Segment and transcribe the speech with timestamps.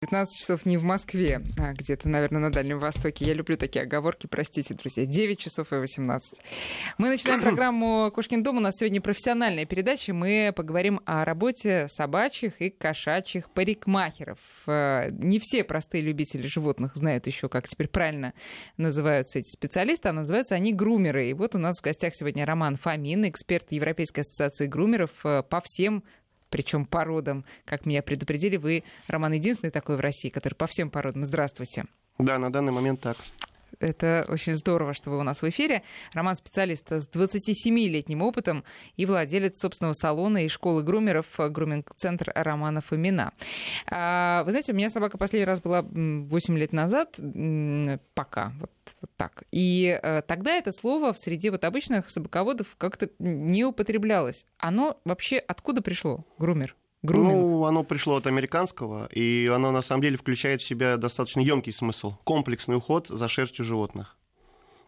[0.00, 3.26] 15 часов не в Москве, а где-то, наверное, на Дальнем Востоке.
[3.26, 5.04] Я люблю такие оговорки, простите, друзья.
[5.04, 6.38] 9 часов и 18.
[6.96, 8.56] Мы начинаем программу «Кошкин дом».
[8.56, 10.14] У нас сегодня профессиональная передача.
[10.14, 14.38] Мы поговорим о работе собачьих и кошачьих парикмахеров.
[14.66, 18.32] Э, не все простые любители животных знают еще, как теперь правильно
[18.78, 21.28] называются эти специалисты, а называются они грумеры.
[21.28, 25.60] И вот у нас в гостях сегодня Роман Фомин, эксперт Европейской ассоциации грумеров э, по
[25.62, 26.04] всем
[26.50, 27.44] причем породам.
[27.64, 31.24] Как меня предупредили, вы, Роман, единственный такой в России, который по всем породам.
[31.24, 31.86] Здравствуйте.
[32.18, 33.16] Да, на данный момент так.
[33.78, 35.82] Это очень здорово, что вы у нас в эфире.
[36.12, 38.64] Роман специалист с 27-летним опытом
[38.96, 43.32] и владелец собственного салона и школы грумеров груминг-центр Романа Фомина.
[43.86, 47.16] А, вы знаете, у меня собака последний раз была 8 лет назад,
[48.14, 49.44] пока, вот, вот так.
[49.50, 54.46] И э, тогда это слово в среде вот обычных собаководов как-то не употреблялось.
[54.58, 56.76] Оно вообще откуда пришло, грумер?
[57.02, 57.32] Груминг.
[57.32, 61.72] Ну, оно пришло от американского, и оно на самом деле включает в себя достаточно емкий
[61.72, 62.14] смысл.
[62.24, 64.16] Комплексный уход за шерстью животных.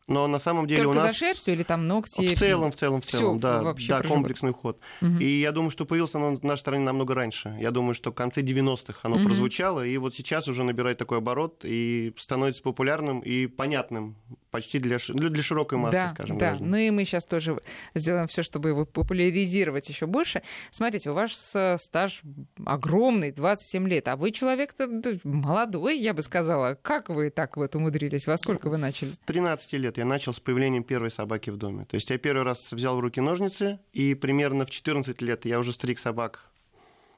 [0.09, 1.13] Но на самом деле Только у нас...
[1.13, 2.35] за шерстью или там ногти?
[2.35, 4.79] В целом, в целом, в целом, Всё, да, да комплексный уход.
[5.01, 5.19] Угу.
[5.21, 7.57] И я думаю, что появился оно в нашей стране намного раньше.
[7.61, 9.27] Я думаю, что в конце 90-х оно угу.
[9.27, 14.17] прозвучало, и вот сейчас уже набирает такой оборот и становится популярным и понятным
[14.53, 16.39] почти для, ну, для широкой массы, да, скажем.
[16.39, 16.71] Да, граждан.
[16.71, 17.59] ну и мы сейчас тоже
[17.95, 20.43] сделаем все, чтобы его популяризировать еще больше.
[20.71, 22.23] Смотрите, у вас э, стаж
[22.65, 24.89] огромный, 27 лет, а вы человек-то
[25.25, 26.79] молодой, я бы сказала.
[26.81, 28.27] Как вы так вот умудрились?
[28.27, 29.09] Во сколько вы начали?
[29.09, 31.87] С 13 лет я начал с появлением первой собаки в доме.
[31.87, 35.59] То есть я первый раз взял в руки ножницы, и примерно в 14 лет я
[35.59, 36.52] уже стриг собак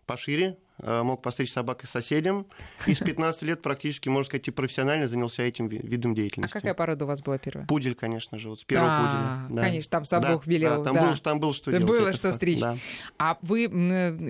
[0.05, 2.47] пошире, э, мог постричь собак и соседям.
[2.86, 6.56] И с 15 лет практически, можно сказать, и профессионально занялся этим видом деятельности.
[6.56, 7.66] А какая порода у вас была первая?
[7.66, 9.56] Пудель, конечно же, вот с первого а, пуделя.
[9.56, 9.69] Да.
[9.69, 10.78] Конечно, там сам да, Бог велел.
[10.78, 11.08] Да, там, да.
[11.08, 11.86] Был, там было что делать.
[11.86, 12.60] Было что стричь.
[12.60, 12.77] Да.
[13.19, 13.66] А вы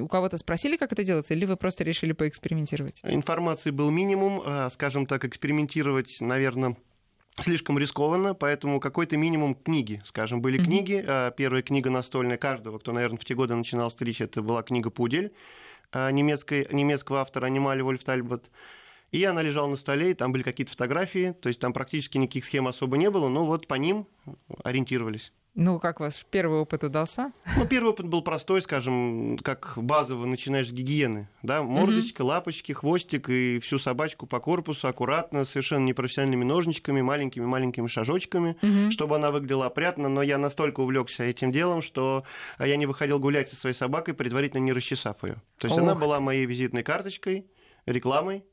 [0.01, 3.01] у кого-то спросили, как это делается, или вы просто решили поэкспериментировать?
[3.03, 6.77] Информации был минимум, э, скажем так, экспериментировать, наверное,
[7.41, 10.65] слишком рискованно, поэтому какой-то минимум книги, скажем, были mm-hmm.
[10.65, 11.05] книги.
[11.07, 14.91] А, первая книга настольная каждого, кто, наверное, в те годы начинал стричь, это была книга
[14.91, 15.33] «Пудель»
[15.93, 18.51] а, немецкой, немецкого автора Анимали Вольф Тальбот.
[19.11, 22.45] И она лежала на столе, и там были какие-то фотографии, то есть там практически никаких
[22.45, 24.09] схем особо не было, но вот по ним
[24.65, 25.33] ориентировались.
[25.55, 27.33] Ну, как ваш первый опыт удался?
[27.57, 31.29] Ну, первый опыт был простой, скажем, как базово начинаешь с гигиены.
[31.43, 31.63] Да?
[31.63, 32.29] Мордочка, угу.
[32.29, 38.91] лапочки, хвостик и всю собачку по корпусу аккуратно, совершенно непрофессиональными ножничками, маленькими-маленькими шажочками, угу.
[38.91, 40.09] чтобы она выглядела опрятно.
[40.09, 42.25] Но я настолько увлекся этим делом, что
[42.59, 45.37] я не выходил гулять со своей собакой, предварительно не расчесав ее.
[45.59, 45.85] То есть Ох.
[45.85, 47.47] она была моей визитной карточкой,
[47.87, 48.45] рекламой.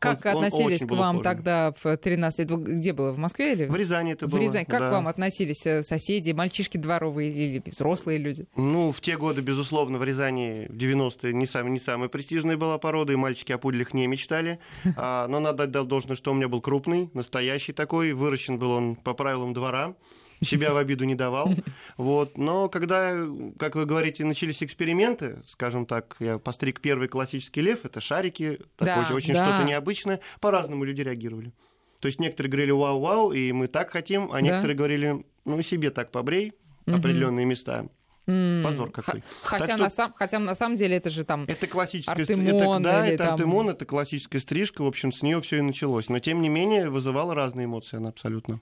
[0.00, 2.58] Как он, относились он к вам тогда в 13 лет?
[2.58, 3.12] Где было?
[3.12, 3.66] В Москве или?
[3.66, 4.38] В Рязани это было.
[4.38, 4.64] В Рязани.
[4.64, 4.88] Как да.
[4.88, 8.46] к вам относились э, соседи, мальчишки дворовые или взрослые люди?
[8.56, 12.78] Ну, в те годы, безусловно, в Рязани в 90-е не, сам, не самая престижная была
[12.78, 14.58] порода, и мальчики о пуделях не мечтали.
[15.02, 18.12] А, но надо отдать должное, что у меня был крупный, настоящий такой.
[18.12, 19.94] Выращен был он по правилам двора
[20.42, 21.54] себя в обиду не давал.
[21.96, 22.38] Вот.
[22.38, 23.14] Но когда,
[23.58, 29.06] как вы говорите, начались эксперименты, скажем так, я постриг первый классический лев, это шарики, такое
[29.08, 29.44] да, очень да.
[29.44, 31.52] что-то необычное, по-разному люди реагировали.
[32.00, 34.40] То есть некоторые говорили «вау-вау», и мы так хотим, а да.
[34.40, 36.54] некоторые говорили «ну себе так побрей»,
[36.86, 37.86] определенные места.
[38.26, 39.24] Позор какой.
[39.42, 39.82] Хотя, так что...
[39.82, 43.24] на сам, хотя на самом деле это же там это классическая артемон, это, да, это
[43.24, 43.34] там...
[43.34, 46.08] артемон, это классическая стрижка, в общем, с нее все и началось.
[46.08, 48.60] Но тем не менее вызывала разные эмоции она абсолютно.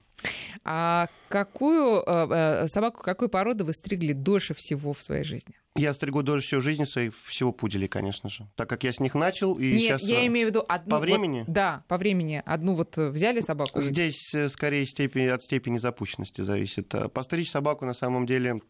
[0.64, 5.54] А какую э, э, собаку, какой породы вы стригли дольше всего в своей жизни?
[5.76, 8.48] Я стригу дольше всего жизни своей всего пуделей, конечно же.
[8.56, 10.02] Так как я с них начал, и Нет, сейчас...
[10.02, 10.90] я имею в виду одну...
[10.90, 11.40] По времени?
[11.40, 12.42] Вот, да, по времени.
[12.44, 13.80] Одну вот взяли собаку?
[13.80, 16.92] Здесь скорее степень, от степени запущенности зависит.
[17.12, 18.60] Постричь собаку на самом деле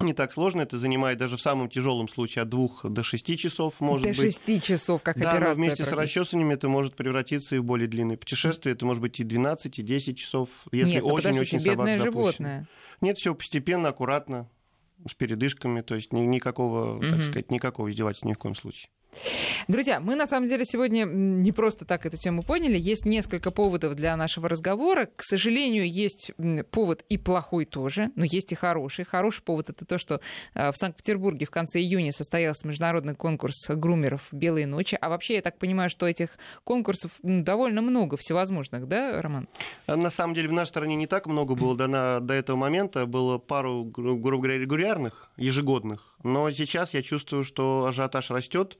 [0.00, 3.80] не так сложно, это занимает даже в самом тяжелом случае от двух до шести часов,
[3.80, 4.18] может до быть.
[4.18, 5.54] До шести часов, как да, операция.
[5.54, 8.74] Да, вместе с расчесаниями это может превратиться и в более длинное путешествие.
[8.74, 12.12] Это может быть и 12, и 10 часов, если очень-очень ну, собака запущена.
[12.12, 12.68] животное.
[13.00, 14.48] Нет, все постепенно, аккуратно,
[15.08, 17.02] с передышками, то есть никакого, угу.
[17.02, 18.90] так сказать, никакого издевательства ни в коем случае.
[19.68, 22.78] Друзья, мы на самом деле сегодня не просто так эту тему поняли.
[22.78, 25.08] Есть несколько поводов для нашего разговора.
[25.16, 26.32] К сожалению, есть
[26.70, 29.04] повод и плохой тоже, но есть и хороший.
[29.04, 30.20] Хороший повод это то, что
[30.54, 34.96] э, в Санкт-Петербурге в конце июня состоялся международный конкурс грумеров «Белые ночи».
[35.00, 39.48] А вообще, я так понимаю, что этих конкурсов довольно много всевозможных, да, Роман?
[39.86, 43.06] А на самом деле в нашей стране не так много было до, до этого момента.
[43.06, 46.16] Было пару, грубо говоря, регулярных, ежегодных.
[46.22, 48.78] Но сейчас я чувствую, что ажиотаж растет.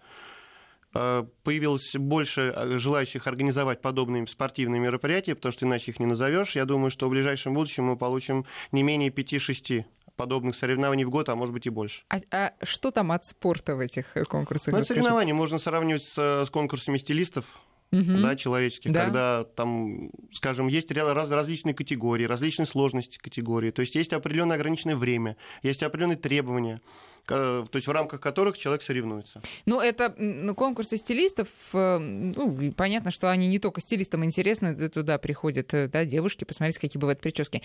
[0.92, 6.56] Э, появилось больше э, желающих организовать подобные спортивные мероприятия, потому что иначе их не назовешь.
[6.56, 9.84] Я думаю, что в ближайшем будущем мы получим не менее 5-6
[10.16, 12.02] подобных соревнований в год, а может быть и больше.
[12.10, 14.75] А, а что там от спорта в этих конкурсах?
[14.75, 17.46] Ну, соревнования можно сравнивать с, с конкурсами стилистов
[17.92, 18.20] угу.
[18.20, 19.04] да, человеческих, да.
[19.04, 24.96] когда там, скажем, есть раз, различные категории, различные сложности категории, то есть есть определенное ограниченное
[24.96, 26.81] время, есть определенные требования
[27.26, 29.40] то есть в рамках которых человек соревнуется.
[29.66, 30.10] Ну, это
[30.56, 36.04] конкурсы стилистов, э, ну, понятно, что они не только стилистам интересны, туда приходят э, да,
[36.04, 37.62] девушки, посмотреть, какие бывают прически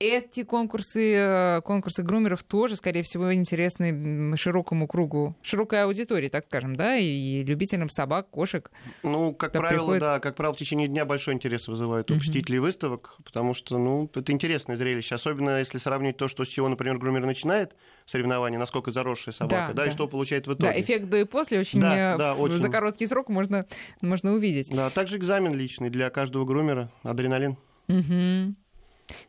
[0.00, 6.76] эти конкурсы, э, конкурсы грумеров тоже, скорее всего, интересны широкому кругу, широкой аудитории, так скажем,
[6.76, 8.70] да, и любителям собак, кошек.
[9.02, 10.00] Ну, как правило, приходит...
[10.00, 12.18] да, как правило, в течение дня большой интерес вызывают у uh-huh.
[12.18, 16.68] посетителей выставок, потому что, ну, это интересное зрелище, особенно если сравнить то, что с чего,
[16.68, 17.74] например, грумер начинает
[18.06, 19.88] соревнование, насколько заросшая собака, да, да, да.
[19.88, 20.72] и что получает в итоге.
[20.72, 22.58] Да, эффект до и после очень, да, э, да, очень...
[22.58, 23.66] за короткий срок можно,
[24.00, 24.70] можно увидеть.
[24.70, 27.56] Да, также экзамен личный для каждого грумера, адреналин.
[27.88, 28.54] Угу.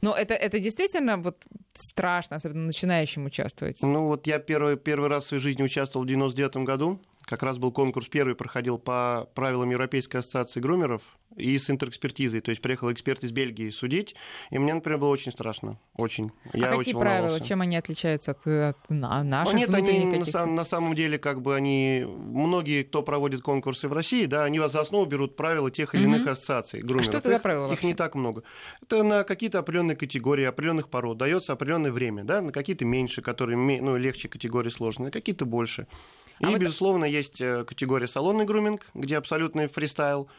[0.02, 1.44] Но это, это действительно вот
[1.76, 3.82] страшно, особенно начинающим участвовать.
[3.82, 7.00] Ну вот я первый, первый раз в своей жизни участвовал в 99 году.
[7.30, 11.04] Как раз был конкурс первый, проходил по правилам Европейской ассоциации грумеров
[11.36, 12.42] и с интерэкспертизой.
[12.42, 14.16] То есть приехал эксперт из Бельгии судить,
[14.50, 15.78] и мне, например, было очень страшно.
[15.96, 16.32] Очень.
[16.52, 17.22] А Я какие очень правила?
[17.26, 17.48] Волновался.
[17.48, 19.54] Чем они отличаются от, от наших?
[19.54, 22.04] Ну, нет, они на, на самом деле, как бы они...
[22.04, 26.26] Многие, кто проводит конкурсы в России, да, они за основу берут правила тех или иных
[26.26, 26.32] mm-hmm.
[26.32, 27.10] ассоциаций грумеров.
[27.10, 28.42] А что это за правила их, их не так много.
[28.82, 33.56] Это на какие-то определенные категории, определенных пород дается определенное время, да, на какие-то меньше, которые
[33.56, 35.86] ну, легче категории сложные, какие-то больше.
[36.42, 36.60] А и, вот...
[36.60, 40.30] безусловно, есть э, категория салонный груминг, где абсолютный фристайл.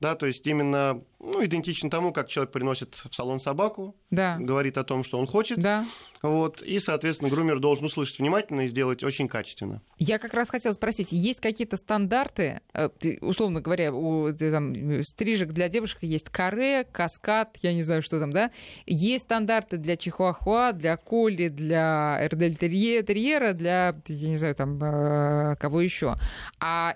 [0.00, 4.36] Да, то есть именно ну, идентично тому, как человек приносит в салон собаку, да.
[4.38, 5.84] говорит о том, что он хочет, да.
[6.22, 9.82] вот, и, соответственно, грумер должен услышать внимательно и сделать очень качественно.
[9.98, 12.88] Я как раз хотела спросить, есть какие-то стандарты, э,
[13.20, 18.32] условно говоря, у там, стрижек для девушек есть каре, каскад, я не знаю, что там,
[18.32, 18.52] да,
[18.86, 25.80] есть стандарты для чихуахуа, для коли, для эрдельтерьера, для, я не знаю, там, э, кого
[25.80, 26.14] еще,
[26.60, 26.94] а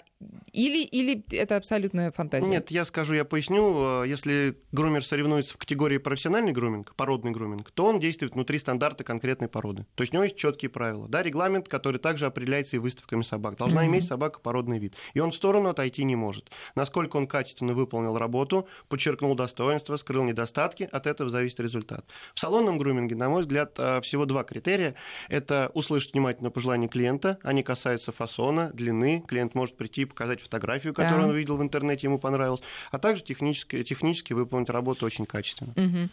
[0.53, 2.49] или, или это абсолютная фантазия?
[2.50, 4.03] Нет, я скажу, я поясню.
[4.03, 9.05] Э, если грумер соревнуется в категории профессиональный груминг, породный груминг, то он действует внутри стандарта
[9.05, 9.87] конкретной породы.
[9.94, 11.08] То есть у него есть четкие правила.
[11.08, 13.56] Да, регламент, который также определяется и выставками собак.
[13.56, 13.88] Должна mm-hmm.
[13.88, 14.94] иметь собака породный вид.
[15.14, 16.50] И он в сторону отойти не может.
[16.75, 22.05] Насколько он качественно выполнил работу, подчеркнул достоинства, скрыл недостатки, от этого зависит результат.
[22.34, 24.94] В салонном груминге, на мой взгляд, э, всего два критерия.
[25.28, 27.38] Это услышать внимательно пожелания клиента.
[27.43, 29.25] Они касаются фасона, длины.
[29.26, 31.28] Клиент может прийти показать фотографию, которую да.
[31.28, 35.73] он увидел в интернете, ему понравилось, а также технически, технически выполнить работу очень качественно.
[35.76, 36.08] Угу.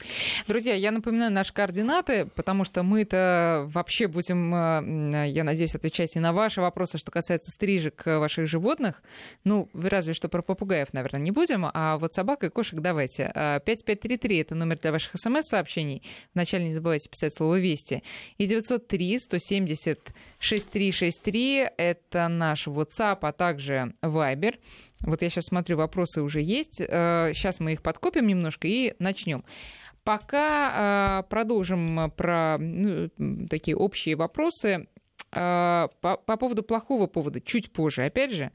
[0.48, 6.20] Друзья, я напоминаю наши координаты, потому что мы-то вообще будем, э, я надеюсь, отвечать и
[6.20, 9.02] на ваши вопросы, что касается стрижек ваших животных.
[9.44, 13.32] Ну, разве что про попугаев, наверное, не будем, а вот собак и кошек давайте.
[13.66, 16.04] 5533— это номер для ваших смс-сообщений.
[16.34, 18.04] Вначале не забывайте писать слово «Вести».
[18.38, 20.00] И 903 170
[20.40, 24.56] 6363— это наш WhatsApp, а также Viber.
[25.02, 26.78] Вот я сейчас смотрю, вопросы уже есть.
[26.78, 29.44] Сейчас э, мы их подкопим немножко и начнем.
[30.04, 33.10] Пока э, продолжим про ну,
[33.50, 34.88] такие общие вопросы.
[35.34, 38.06] Э, по, по поводу плохого повода чуть позже.
[38.06, 38.52] Опять же,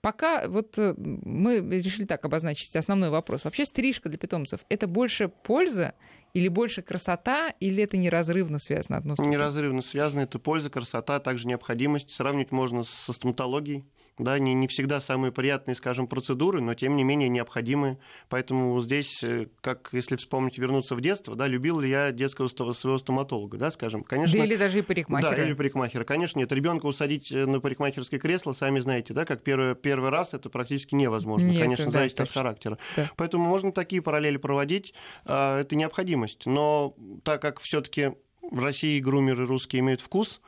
[0.00, 3.44] пока вот мы решили так обозначить основной вопрос.
[3.44, 5.94] Вообще стрижка для питомцев– это больше польза
[6.32, 9.32] или больше красота, или это неразрывно связано одно с другим?
[9.32, 10.20] Неразрывно связано.
[10.20, 12.10] Это польза, красота, а также необходимость.
[12.10, 13.84] Сравнивать можно со стоматологией
[14.18, 17.98] да, не, не всегда самые приятные, скажем, процедуры, но тем не менее необходимые.
[18.28, 22.98] Поэтому здесь, э, как если вспомнить, вернуться в детство, да, любил ли я детского своего
[22.98, 24.38] стоматолога, да, скажем, конечно.
[24.38, 25.36] Да или даже и парикмахера.
[25.36, 26.04] Да, или парикмахера.
[26.04, 30.34] Конечно, нет, ребенка усадить э, на парикмахерское кресло, сами знаете, да, как первый, первый раз
[30.34, 31.46] это практически невозможно.
[31.46, 32.30] Нет, конечно, да, зависит точно.
[32.30, 32.78] от характера.
[32.96, 33.10] Да.
[33.16, 34.92] Поэтому можно такие параллели проводить,
[35.24, 36.46] а, это необходимость.
[36.46, 40.40] Но так как все-таки в России грумеры русские имеют вкус,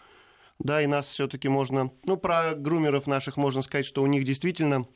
[0.59, 4.87] да, и нас все-таки можно, ну, про грумеров наших можно сказать, что у них действительно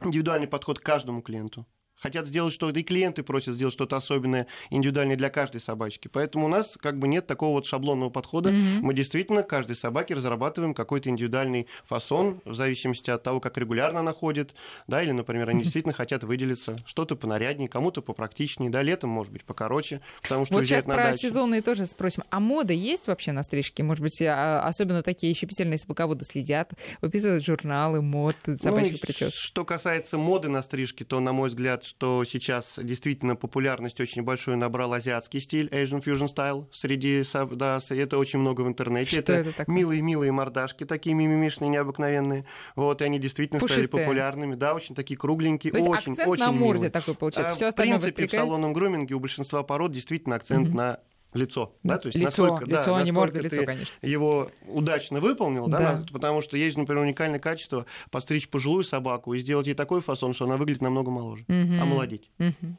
[0.00, 1.66] индивидуальный подход к каждому клиенту
[2.00, 6.08] хотят сделать что-то, и клиенты просят сделать что-то особенное, индивидуальное для каждой собачки.
[6.08, 8.50] Поэтому у нас как бы нет такого вот шаблонного подхода.
[8.50, 8.80] Mm-hmm.
[8.80, 14.12] Мы действительно каждой собаке разрабатываем какой-то индивидуальный фасон в зависимости от того, как регулярно она
[14.12, 14.54] ходит,
[14.86, 19.44] да, или, например, они действительно хотят выделиться, что-то понаряднее, кому-то попрактичнее, да, летом, может быть,
[19.44, 21.18] покороче, потому что Вот сейчас про дачу.
[21.18, 22.22] сезонные тоже спросим.
[22.30, 23.82] А мода есть вообще на стрижке?
[23.82, 29.34] Может быть, а, особенно такие щепетильные собаководы следят, выписывают журналы, мод, собачьих ну, причесок?
[29.34, 34.58] Что касается моды на стрижке, то, на мой взгляд, что сейчас действительно популярность очень большую
[34.58, 37.22] набрал азиатский стиль, Asian Fusion Style, среди,
[37.56, 39.20] да, это очень много в интернете.
[39.20, 42.44] Что это, это милые-милые мордашки, такие мимимишные, необыкновенные.
[42.76, 43.86] Вот, и они действительно Пушистые.
[43.86, 44.54] стали популярными.
[44.54, 46.90] Да, очень такие кругленькие, То есть очень, акцент очень на морде милые.
[46.90, 47.68] такой получается.
[47.68, 50.76] А, в принципе, в салонном груминге у большинства пород действительно акцент угу.
[50.76, 51.00] на
[51.34, 53.94] лицо, да, то есть лицо, насколько, лицо, да, а не морда, лицо, конечно.
[54.02, 56.02] его удачно выполнил, да, Да.
[56.12, 60.46] потому что есть, например, уникальное качество постричь пожилую собаку и сделать ей такой фасон, что
[60.46, 61.80] она выглядит намного моложе, Мгм.
[61.82, 62.30] омолодить.
[62.38, 62.78] Мгм.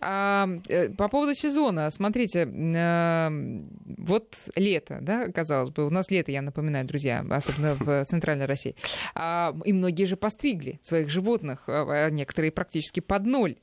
[0.00, 3.28] А, э, по поводу сезона, смотрите, э,
[3.98, 8.74] вот лето, да, казалось бы, у нас лето, я напоминаю, друзья, особенно в Центральной России,
[9.14, 13.56] А, и многие же постригли своих животных, а некоторые практически под ноль.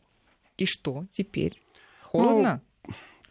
[0.58, 1.62] И что теперь?
[2.04, 2.62] Холодно?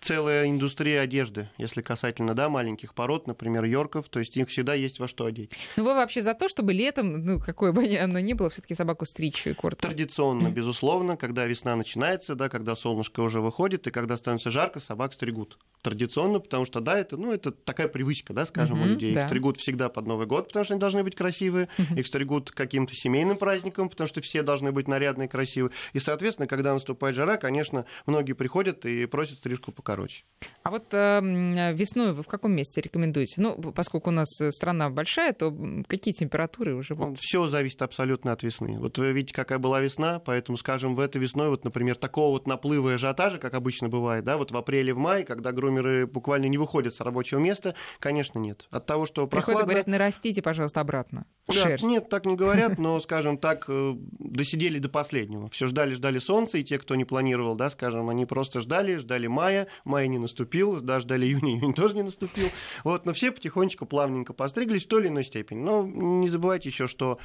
[0.01, 4.99] Целая индустрия одежды, если касательно, да, маленьких пород, например, йорков, то есть их всегда есть
[4.99, 5.53] во что одеть.
[5.77, 8.75] Ну, вы вообще за то, чтобы летом, ну, какое бы оно ни было, все таки
[8.75, 9.87] собаку стричь и коротко?
[9.87, 15.13] Традиционно, безусловно, когда весна начинается, да, когда солнышко уже выходит, и когда становится жарко, собак
[15.13, 15.59] стригут.
[15.83, 19.13] Традиционно, потому что, да, это, ну, это такая привычка, да, скажем, у Мгм, людей.
[19.15, 19.21] да.
[19.21, 21.69] Их стригут всегда под Новый год, потому что они должны быть красивые.
[21.97, 25.73] Их стригут каким-то семейным праздникам, потому что все должны быть нарядные, красивые.
[25.93, 30.25] И, соответственно, когда наступает жара, конечно, многие приходят и просят стрижку покороче.
[30.63, 33.41] А вот э, весной вы в каком месте рекомендуете?
[33.41, 35.55] Ну, поскольку у нас э, страна большая, то
[35.87, 36.95] какие температуры уже?
[36.95, 37.19] вот?
[37.19, 38.79] Все зависит абсолютно от весны.
[38.79, 42.47] Вот вы видите, какая была весна, поэтому, скажем, в этой весной, вот, например, такого вот
[42.47, 46.47] наплыва и ажиотажа, как обычно бывает, да, вот в апреле, в мае, когда грумеры буквально
[46.47, 48.67] не выходят с рабочего места, конечно, нет.
[48.71, 49.65] От того, что Приходят прохладно...
[49.65, 51.85] говорят, нарастите, пожалуйста, обратно Да, шерсть.
[51.85, 55.49] Нет, так не говорят, но, скажем так, э, досидели до последнего.
[55.51, 59.27] Все ждали, ждали солнца, и те, кто не планировал, да, скажем, они просто ждали, ждали
[59.27, 62.49] мая, мая не наступил, да, ждали июня, июнь тоже не наступил.
[62.85, 65.59] Вот, но все потихонечку, плавненько постриглись в той или иной степени.
[65.61, 67.19] Но не забывайте еще, что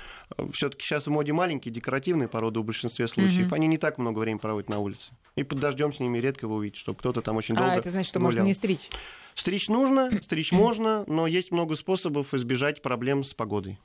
[0.54, 3.48] все-таки сейчас в моде маленькие декоративные породы в большинстве случаев.
[3.48, 3.54] Мгм.
[3.54, 5.12] Они не так много времени проводят на улице.
[5.36, 7.92] И под дождем с ними редко вы увидите, что кто-то там очень долго А, это
[7.92, 8.48] значит, что можно гулял.
[8.48, 8.90] не стричь.
[9.36, 13.78] Стричь нужно, стричь можно, но есть много способов избежать проблем с погодой.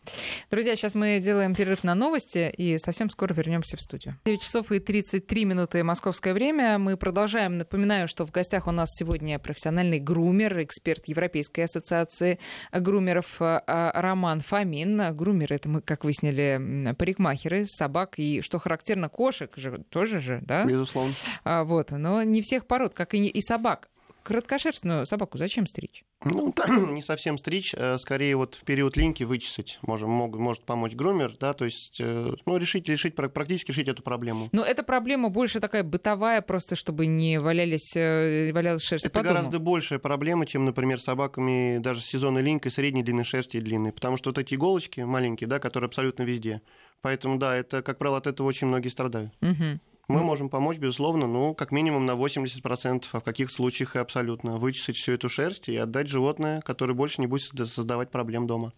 [0.51, 4.17] Друзья, сейчас мы делаем перерыв на новости и совсем скоро вернемся в студию.
[4.25, 6.79] 9 часов и 33 минуты московское время.
[6.79, 7.59] Мы продолжаем.
[7.59, 12.39] Напоминаю, что в гостях у нас сегодня профессиональный грумер, эксперт Европейской ассоциации
[12.73, 15.15] грумеров а, Роман Фомин.
[15.17, 20.65] Грумеры, это мы, как выяснили, парикмахеры, собак и, что характерно, кошек же тоже же, да?
[20.65, 21.13] Безусловно.
[21.43, 23.89] А, вот, но не всех пород, как и, не- и собак.
[24.31, 26.05] Короткошерстную собаку зачем стричь?
[26.25, 30.65] Ну, там не совсем стричь, а скорее вот в период линьки вычесать можем, мог- может
[30.65, 34.49] помочь грумер, да, то есть, э, ну, решить, решить, пр- практически решить эту проблему.
[34.53, 39.25] Но эта проблема больше такая бытовая, просто чтобы не валялись, э, валялась шерсть Это по
[39.25, 39.35] дому.
[39.35, 43.61] гораздо большая проблема, чем, например, с собаками даже с сезонной линькой средней длины шерсти и
[43.61, 46.63] длины, потому что вот эти иголочки маленькие, да, которые абсолютно везде.
[47.03, 49.33] Поэтому, да, это, как правило, от этого очень многие страдают.
[49.41, 49.81] Мгм.
[50.11, 54.57] Мы можем помочь, безусловно, ну, как минимум на 80%, а в каких случаях и абсолютно,
[54.57, 58.73] вычесать всю эту шерсть и отдать животное, которое больше не будет созда- создавать проблем дома.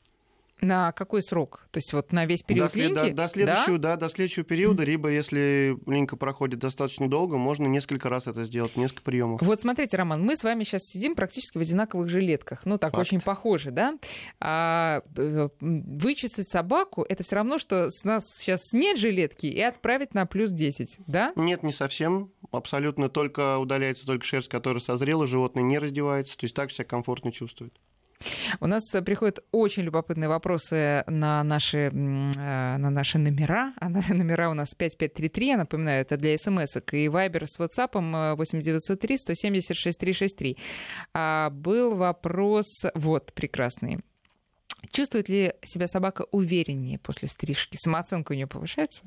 [0.62, 1.66] На какой срок?
[1.72, 3.10] То есть вот на весь период до, линьки?
[3.10, 3.96] до- до следующего, да?
[3.96, 9.02] до следующего периода, либо если линька проходит достаточно долго, можно несколько раз это сделать, несколько
[9.02, 9.42] приемов.
[9.42, 12.64] Вот смотрите, Роман, мы с вами сейчас сидим практически в одинаковых жилетках.
[12.64, 13.00] Ну, так, Факт.
[13.00, 13.98] очень похожи, да?
[14.38, 20.14] А э, вычесать собаку— это все равно, что с нас сейчас снять жилетки и отправить
[20.14, 21.32] на плюс 10, да?
[21.34, 22.30] Нет, не совсем.
[22.52, 27.32] Абсолютно только удаляется только шерсть, которая созрела, животное не раздевается, то есть так себя комфортно
[27.32, 27.74] чувствует.
[28.60, 33.74] У нас приходят очень любопытные вопросы на наши, э, на наши номера.
[33.80, 39.18] А номера у нас 5533, я напоминаю, это для смс и Вайбер с WhatsApp 8903
[39.18, 40.56] 170 6363.
[41.14, 43.98] А, был вопрос, вот, прекрасный.
[44.90, 47.76] Чувствует ли себя собака увереннее после стрижки?
[47.76, 49.04] Самооценка у нее повышается?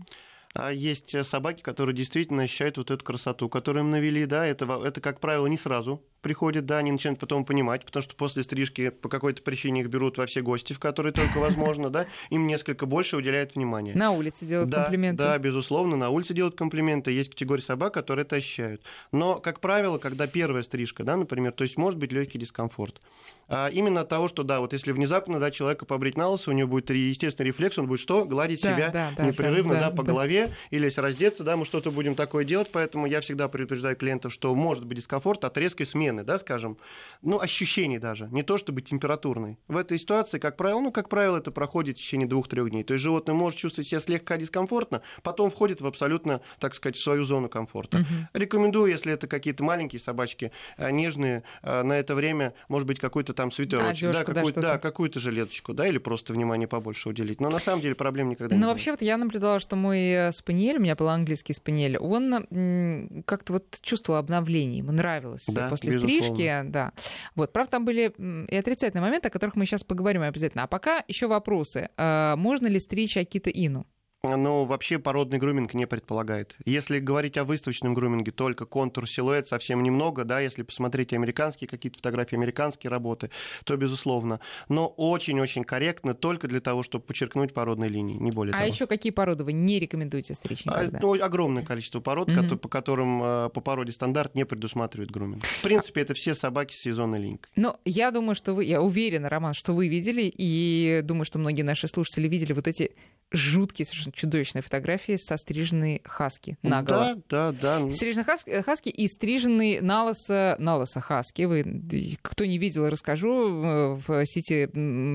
[0.53, 4.65] А есть э, собаки, которые действительно ощущают вот эту красоту, которую им навели, да, это,
[4.85, 8.89] это, как правило, не сразу приходит, да, они начинают потом понимать, потому что после стрижки
[8.89, 12.87] по какой-то причине их берут во все гости, в которые только возможно, да, им несколько
[12.87, 13.93] больше уделяют внимания.
[13.93, 15.21] На улице делают да, комплименты?
[15.21, 17.11] Да, безусловно, на улице делают комплименты.
[17.11, 18.81] Есть категория собак, которые это ощущают.
[19.11, 22.99] Но, как правило, когда первая стрижка, да, например, то есть может быть легкий дискомфорт.
[23.47, 26.53] А именно от того, что, да, вот если внезапно, да, человека побрить на лысо, у
[26.53, 28.25] него будет естественный рефлекс, он будет что?
[28.25, 30.11] Gладить Да, себя да, да, непрерывно, да, да, да, по да.
[30.11, 34.33] голове, или если раздеться, да, мы что-то будем такое делать, поэтому я всегда предупреждаю клиентов,
[34.33, 36.77] что может быть дискомфорт от резкой смены, да, скажем,
[37.21, 39.57] ну, ощущений даже, не то чтобы температурный.
[39.67, 42.83] В этой ситуации, как правило, ну, как правило, это проходит в течение двух-трех дней.
[42.83, 47.01] То есть животное может чувствовать себя слегка дискомфортно, потом входит в абсолютно, так сказать, в
[47.01, 47.97] свою зону комфорта.
[47.99, 48.27] Мгм.
[48.33, 53.33] Рекомендую, если это какие-то маленькие собачки, э, нежные, э, на это время, может быть, какой-то
[53.33, 54.61] там свитерочек, да, да, какую-то, что-то.
[54.61, 57.41] да, какую-то жилеточку, да, или просто внимание побольше уделить.
[57.41, 58.73] Но на самом деле проблем никогда не Ну, будет.
[58.73, 63.53] вообще, вот я наблюдала, что мой э, спаниель, у меня был английский спаниель, он как-то
[63.53, 66.04] вот чувствовал обновление, ему нравилось Да, после безусловно.
[66.05, 66.93] Стрижки, да.
[67.35, 68.13] Вот, правда, там были
[68.49, 70.63] и отрицательные моменты, о которых мы сейчас поговорим обязательно.
[70.63, 71.89] А пока еще вопросы.
[71.97, 73.85] А, Можно ли стричь Акита Ину?
[74.29, 76.55] Но вообще породный груминг не предполагает.
[76.65, 81.97] Если говорить о выставочном груминге, только контур, силуэт совсем немного, да, если посмотреть американские какие-то
[81.97, 83.29] фотографии, американские работы,
[83.63, 84.39] то безусловно.
[84.69, 88.65] Но очень-очень корректно только для того, чтобы подчеркнуть породные линии, не более а того.
[88.65, 90.97] А еще какие породы вы не рекомендуете стричь а, никогда?
[90.97, 92.57] А, ну, огромное количество пород, mm-hmm.
[92.57, 95.43] по которым э, по породе стандарт не предусматривает груминг.
[95.45, 97.51] В принципе, это все собаки с сезонной линькой.
[97.55, 101.63] Но я думаю, что вы, я уверена, Роман, что вы видели, и думаю, что многие
[101.63, 102.91] наши слушатели видели вот эти
[103.31, 107.21] жуткие, совершенно чудовищные фотографии со стриженной хаски наголо.
[107.29, 107.91] Да, да, да.
[107.91, 111.43] Стриженной хаски, э, хаски и стриженный налоса, налоса хаски.
[111.43, 113.99] Вы, кто не видел, расскажу.
[114.07, 114.69] В сети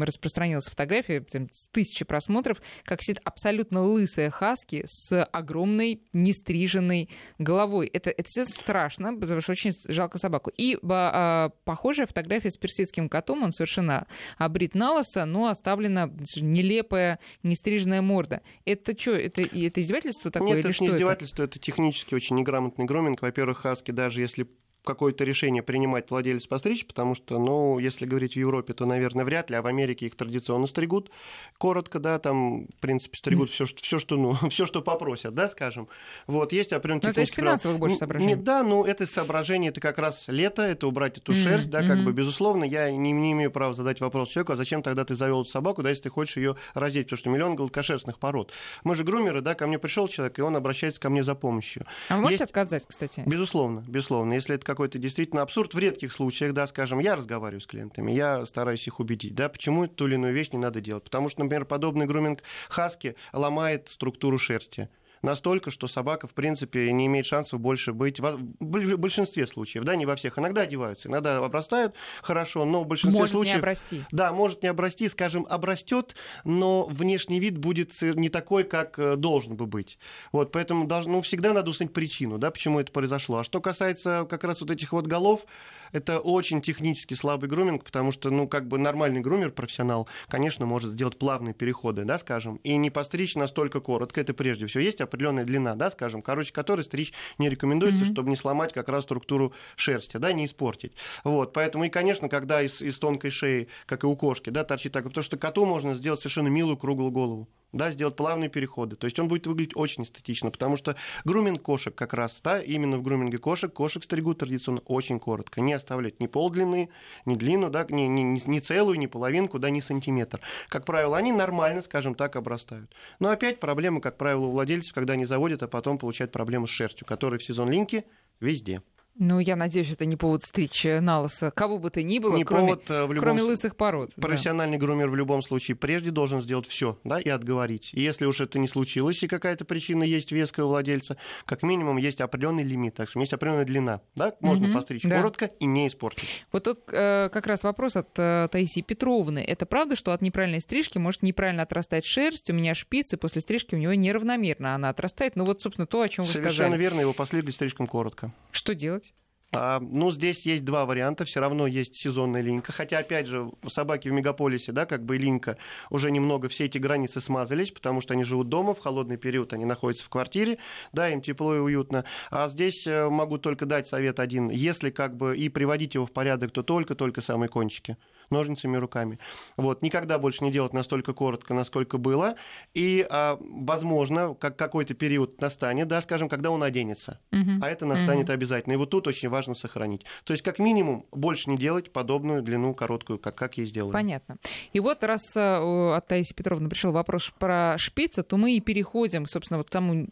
[0.04, 7.88] распространилась фотография с тысячи просмотров, как сидит абсолютно лысая хаски с огромной нестриженной головой.
[7.88, 10.50] Это, это страшно, потому что очень жалко собаку.
[10.57, 13.42] И а, похожая фотография с персидским котом.
[13.42, 14.07] Он совершенно
[14.38, 18.42] обрит налоса, но оставлена нелепая, нестриженная морда.
[18.64, 21.52] Это что, это, это издевательство такое Нет, это что не издевательство, это?
[21.52, 23.23] это технически очень неграмотный громинг.
[23.23, 24.49] Во-первых, хаски, даже если
[24.84, 29.50] какое-то решение принимать владелец постричь, потому что, ну, если говорить в Европе, то, наверное, вряд
[29.50, 31.10] ли, а в Америке их традиционно стригут
[31.58, 35.49] коротко, да, там, в принципе, стригут все, что, все, что, ну, все, что попросят, да,
[35.49, 35.88] скажем.
[36.26, 38.34] Вот, есть определенные Ну, это из финансовых больше соображений.
[38.34, 41.42] Нет, да, ну, это соображение, это как раз лето, это убрать эту mm-hmm.
[41.42, 42.04] шерсть, да, как mm-hmm.
[42.04, 45.42] бы, безусловно, я не, не имею права задать вопрос человеку, а зачем тогда ты завел
[45.42, 48.52] эту собаку, да, если ты хочешь ее раздеть, потому что миллион гладкошерстных пород.
[48.84, 51.87] Мы же грумеры, да, ко мне пришел человек, и он обращается ко мне за помощью.
[52.08, 52.50] А вы можете есть...
[52.50, 53.22] отказать, кстати?
[53.26, 54.32] Безусловно, безусловно.
[54.34, 58.46] Если это какой-то действительно абсурд в редких случаях, да, скажем, я разговариваю с клиентами, я
[58.46, 61.04] стараюсь их убедить, да, почему ту или иную вещь не надо делать.
[61.04, 64.88] Потому что, например, подобный груминг хаски ломает структуру шерсти
[65.22, 70.06] настолько, что собака, в принципе, не имеет шансов больше быть в большинстве случаев, да, не
[70.06, 70.38] во всех.
[70.38, 73.54] Иногда одеваются, иногда обрастают хорошо, но в большинстве может случаев...
[73.54, 74.04] не обрасти.
[74.10, 79.56] Да, может не обрасти, скажем, обрастет, но внешний вид будет не такой, как э, должен
[79.56, 79.98] бы быть.
[80.32, 83.38] Вот, поэтому должно, ну, всегда надо узнать причину, да, почему это произошло.
[83.38, 85.46] А что касается как раз вот этих вот голов,
[85.92, 90.92] это очень технически слабый груминг, потому что, ну, как бы нормальный грумер, профессионал, конечно, может
[90.92, 94.82] сделать плавные переходы, да, скажем, и не постричь настолько коротко, это прежде всего.
[94.82, 98.12] Есть определенная длина, да, скажем, короче, которой стричь не рекомендуется, mm-hmm.
[98.12, 100.92] чтобы не сломать как раз структуру шерсти, да, не испортить.
[101.25, 104.92] Вот, поэтому и, конечно, когда из, из тонкой шеи, как и у кошки, да, торчит
[104.92, 108.97] так, потому что коту можно сделать совершенно милую круглую голову да, сделать плавные переходы.
[108.97, 112.99] То есть он будет выглядеть очень эстетично, потому что груминг кошек как раз, да, именно
[112.99, 115.61] в груминге кошек, кошек стригут традиционно очень коротко.
[115.61, 116.91] Не оставлять ни полдлины,
[117.25, 120.41] ни длину, да, ни, ни, ни целую, ни половинку, да, ни сантиметр.
[120.69, 122.93] Как правило, они нормально, скажем так, обрастают.
[123.19, 126.71] Но опять проблема, как правило, у владельцев, когда они заводят, а потом получают проблемы с
[126.71, 128.04] шерстью, которые в сезон линьки
[128.41, 128.83] везде.
[129.21, 132.45] Ну, я надеюсь, это не повод стричь на лысо кого бы то ни было, не
[132.45, 134.15] кроме, повод, э, в любом кроме лысых пород.
[134.15, 134.87] Профессиональный да.
[134.87, 137.91] грумер в любом случае прежде должен сделать все, да, и отговорить.
[137.93, 141.99] И если уж это не случилось, и какая-то причина есть веская у владельца, как минимум
[141.99, 145.19] есть определенный лимит, так что есть определенная длина, да, можно mm-hmm, постричь да.
[145.19, 146.47] коротко и не испортить.
[146.50, 149.41] Вот тут э, как раз вопрос от э, Таисии Петровны.
[149.41, 152.49] Это правда, что от неправильной стрижки может неправильно отрастать шерсть?
[152.49, 155.37] У меня шпицы, после стрижки у него неравномерно она отрастает.
[155.37, 156.54] Ну вот, собственно, то, о чем вы сказали.
[156.54, 158.33] Совершенно верно, его последовали слишком коротко.
[158.50, 159.09] Что делать?
[159.52, 161.25] А, ну, здесь есть два варианта.
[161.25, 162.73] Все равно есть сезонная линька.
[162.73, 165.56] Хотя, опять же, собаки в мегаполисе, да, как бы линька,
[165.91, 169.65] уже немного все эти границы смазались, потому что они живут дома, в холодный период они
[169.65, 170.58] находятся в квартире,
[170.93, 172.04] да, им тепло и уютно.
[172.30, 174.50] А здесь э, могу только дать совет один.
[174.50, 177.97] Если как бы и приводить его в порядок, то только-только самые кончики
[178.30, 179.19] ножницами руками.
[179.56, 179.82] Вот.
[179.82, 182.36] Никогда больше не делать настолько коротко, насколько было.
[182.75, 187.21] И, а, возможно, как какой-то период настанет, да, скажем, когда он оденется.
[187.32, 187.62] Угу.
[187.62, 188.32] А это настанет угу.
[188.32, 188.75] обязательно.
[188.75, 190.04] И вот тут очень важно сохранить.
[190.25, 193.93] То есть, как минимум, больше не делать подобную длину короткую, как, как ей сделали.
[193.93, 194.36] Понятно.
[194.73, 199.26] И вот раз э, от Таисии Петровны пришел вопрос про шпица, то мы и переходим,
[199.26, 200.06] собственно, вот к тому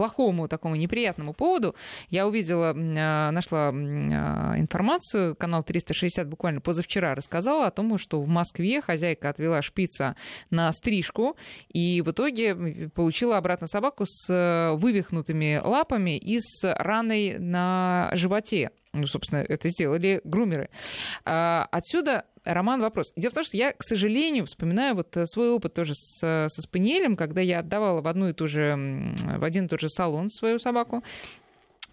[0.00, 1.74] плохому такому неприятному поводу
[2.08, 8.26] я увидела, а, нашла а, информацию, канал 360 буквально позавчера рассказала о том, что в
[8.26, 10.16] Москве хозяйка отвела шпица
[10.48, 11.36] на стрижку
[11.68, 18.70] и в итоге получила обратно собаку с э, вывихнутыми лапами и с раной на животе.
[18.92, 20.68] Ну, собственно, это сделали грумеры.
[21.24, 23.12] А, отсюда Роман, вопрос.
[23.16, 26.62] Дело в том, что я, к сожалению, вспоминаю вот э, свой опыт тоже с, со
[26.62, 30.30] спаниелем, когда я отдавала в одну и ту же, в один и тот же салон
[30.30, 31.04] свою собаку.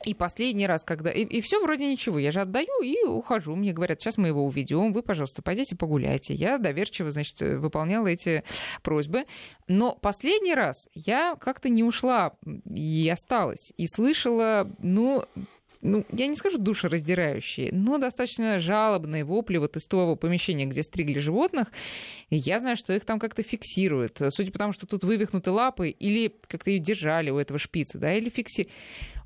[0.06, 1.12] И последний раз, когда...
[1.12, 2.20] И, и все вроде ничего.
[2.20, 3.56] Я же отдаю и ухожу.
[3.56, 4.94] Мне говорят, сейчас мы его уведем.
[4.94, 6.34] Вы, пожалуйста, пойдите погуляйте.
[6.34, 8.44] Я доверчиво, значит, выполняла эти
[8.84, 9.26] просьбы.
[9.68, 12.34] Но последний раз я как-то не ушла
[12.74, 13.74] и осталась.
[13.78, 15.26] И слышала, ну,
[15.82, 21.20] ну, я не скажу душераздирающие, но достаточно жалобные вопли вот из того помещения, где стригли
[21.20, 21.72] животных.
[22.30, 24.20] И я знаю, что их там как-то фиксируют.
[24.30, 28.14] Судя по тому, что тут вывихнуты лапы, или как-то ее держали у этого шпица, да,
[28.14, 28.70] или фикси.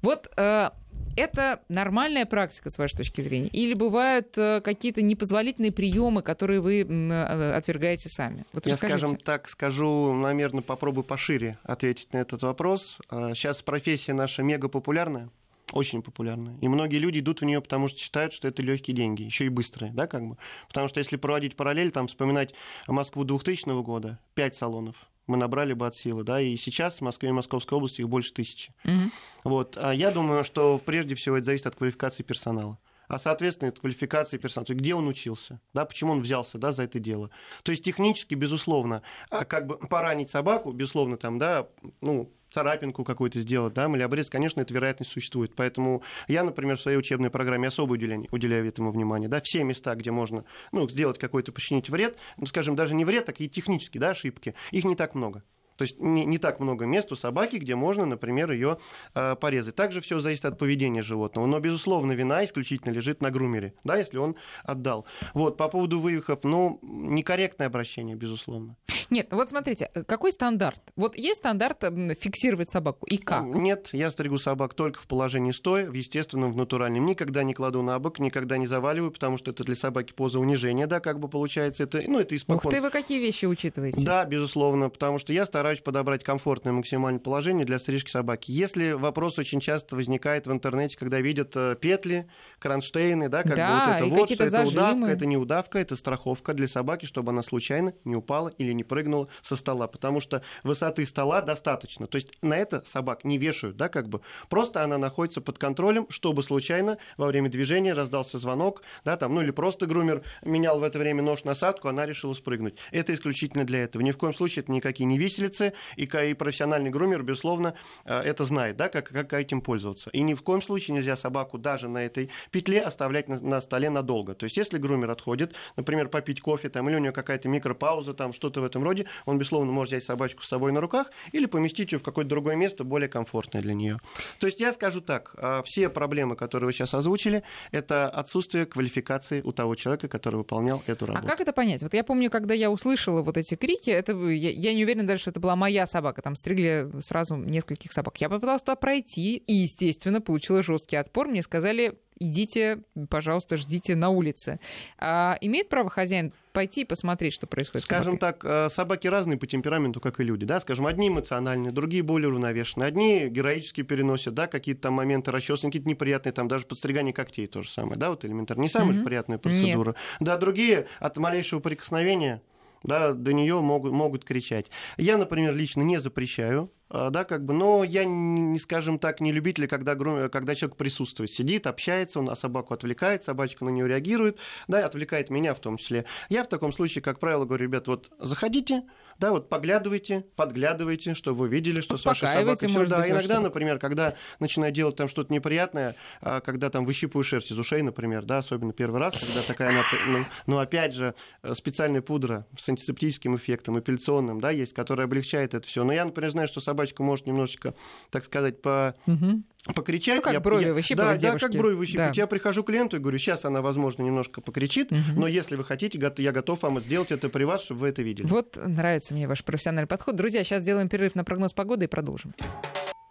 [0.01, 0.69] Вот э,
[1.15, 3.49] это нормальная практика, с вашей точки зрения?
[3.49, 8.45] Или бывают э, какие-то непозволительные приемы, которые вы э, отвергаете сами?
[8.53, 12.97] Вот Я, скажем так, скажу, наверное, попробую пошире ответить на этот вопрос.
[13.09, 15.29] Сейчас профессия наша мега популярная
[15.71, 16.57] очень популярная.
[16.61, 19.49] И многие люди идут в нее, потому что считают, что это легкие деньги, еще и
[19.49, 20.37] быстрые, да, как бы.
[20.67, 22.53] Потому что если проводить параллель, там вспоминать
[22.87, 24.95] Москву 2000 года, 5 салонов,
[25.27, 28.33] мы набрали бы от силы, да, и сейчас в Москве и Московской области их больше
[28.33, 28.73] тысячи.
[28.83, 29.11] Угу.
[29.45, 32.77] Вот, а я думаю, что прежде всего это зависит от квалификации персонала
[33.11, 34.73] а, соответственно, от квалификации персонала.
[34.73, 37.29] Где он учился, да, почему он взялся да, за это дело.
[37.63, 41.67] То есть, технически, безусловно, а как бы поранить собаку, безусловно, там, да,
[41.99, 45.55] ну, царапинку какую-то сделать, да, или обрез, конечно, эта вероятность существует.
[45.57, 49.27] Поэтому я, например, в своей учебной программе особо уделяю, уделяю этому внимание.
[49.27, 53.25] Да, все места, где можно ну, сделать какой-то, причинить вред, ну, скажем, даже не вред,
[53.25, 55.43] так и технические да, ошибки, их не так много.
[55.81, 58.77] То есть не, не так много мест у собаки, где можно, например, ее
[59.15, 59.75] э, порезать.
[59.75, 61.47] Также все зависит от поведения животного.
[61.47, 65.07] Но, безусловно, вина исключительно лежит на грумере, да, если он отдал.
[65.33, 68.75] Вот, по поводу вывихов, ну, некорректное обращение, безусловно.
[69.11, 70.81] Нет, вот смотрите, э, какой стандарт?
[70.95, 71.83] Вот есть стандарт
[72.17, 73.43] фиксировать собаку, и как?
[73.43, 77.05] Нет, я стригу собак только в положении стоя, в естественном, в натуральном.
[77.05, 80.87] Никогда не кладу на бок, никогда не заваливаю, потому что это для собаки поза унижения,
[80.87, 81.83] да, как бы получается.
[81.83, 82.69] Это, ну, это испокон.
[82.69, 84.01] Ух ты, вы какие вещи учитываете?
[84.05, 88.49] Да, безусловно, потому что я стараюсь подобрать комфортное максимальное положение для стрижки собаки.
[88.49, 93.67] Если вопрос очень часто возникает в интернете, когда видят э, петли, кронштейны, да, как да,
[93.67, 97.31] бы вот это вот, что это удавка, это не удавка, это страховка для собаки, чтобы
[97.31, 99.00] она случайно не упала или не прыгнула
[99.41, 102.07] со стола, потому что высоты стола достаточно.
[102.07, 104.21] То есть на это собак не вешают, да, как бы.
[104.49, 109.41] Просто она находится под контролем, чтобы случайно во время движения раздался звонок, да, там, ну
[109.41, 112.75] или просто грумер менял в это время нож-насадку, она решила спрыгнуть.
[112.91, 114.01] Это исключительно для этого.
[114.01, 118.45] Ни в коем случае это никакие не виселицы, и, и профессиональный грумер, безусловно, э, это
[118.45, 120.09] знает, да, как, как этим пользоваться.
[120.11, 123.89] И ни в коем случае нельзя собаку даже на этой петле оставлять на, на столе
[123.89, 124.33] надолго.
[124.33, 128.33] То есть, если грумер отходит, например, попить кофе, там, или у него какая-то микропауза, там,
[128.33, 128.90] что-то в этом роде,
[129.25, 132.55] он, безусловно, может взять собачку с собой на руках или поместить ее в какое-то другое
[132.55, 133.99] место, более комфортное для нее.
[134.39, 139.41] То есть, я скажу так, э, все проблемы, которые вы сейчас озвучили, это отсутствие квалификации
[139.41, 141.25] у того человека, который выполнял эту работу.
[141.25, 141.83] А как это понять?
[141.83, 145.21] Вот я помню, когда я услышала вот эти крики, это я, я не уверена даже,
[145.21, 148.19] что это была моя собака, там стригли сразу нескольких собак.
[148.19, 151.27] Я попыталась туда пройти, и, естественно, получила жесткий отпор.
[151.27, 152.79] Мне сказали, идите,
[153.09, 154.59] пожалуйста, ждите на улице.
[154.97, 159.47] А имеет право хозяин пойти и посмотреть, что происходит Скажем так, э, собаки разные по
[159.47, 160.45] темпераменту, как и люди.
[160.45, 160.59] Да?
[160.59, 162.87] Скажем, одни эмоциональные, другие более уравновешенные.
[162.87, 167.61] Одни героически переносят да, какие-то там моменты расчесывания, какие-то неприятные, там даже подстригание когтей то
[167.61, 167.97] же самое.
[167.97, 168.61] Да, вот элементарно.
[168.61, 168.95] Не самая mm-hmm.
[168.95, 169.89] же приятная процедура.
[169.89, 169.97] Нет.
[170.19, 172.41] Да, другие от малейшего прикосновения
[172.83, 174.67] да, до нее могут, могут кричать.
[174.97, 179.31] Я, например, лично не запрещаю а, да, как бы, но я, не, скажем так, не
[179.31, 184.39] любитель, когда, когда человек присутствует, сидит, общается, он на собаку отвлекает, собачка на нее реагирует,
[184.67, 186.05] да, отвлекает меня в том числе.
[186.27, 188.83] Я в таком случае, как правило, говорю, ребят, вот заходите,
[189.21, 192.85] да, вот поглядывайте, подглядывайте, чтобы вы видели, что с вашей собакой все.
[192.87, 197.59] Да, иногда, например, когда начинает делать там что-то неприятное, а, когда там выщипываю шерсть из
[197.59, 201.13] ушей, например, да, особенно первый раз, когда такая она, ну, ну опять же,
[201.53, 205.83] специальная пудра с антисептическим эффектом, апелляционным, да, есть, которая облегчает это все.
[205.83, 207.75] Но я, например, знаю, что собачка может немножечко,
[208.09, 208.95] так сказать, по...
[209.05, 209.43] Угу
[209.75, 210.17] покричать.
[210.17, 212.15] Ну, как я, брови я, выщипывать Да, да, как брови выщипывать.
[212.15, 212.21] Да.
[212.21, 214.99] Я прихожу к клиенту и говорю, сейчас она, возможно, немножко покричит, угу.
[215.15, 218.27] но если вы хотите, я готов вам сделать это при вас, чтобы вы это видели.
[218.27, 220.15] Вот нравится мне ваш профессиональный подход.
[220.15, 222.33] Друзья, сейчас сделаем перерыв на прогноз погоды и продолжим.